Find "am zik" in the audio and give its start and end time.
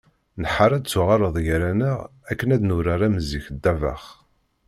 3.07-3.45